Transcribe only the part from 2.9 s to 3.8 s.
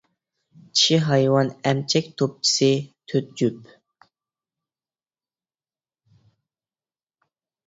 تۆت جۈپ.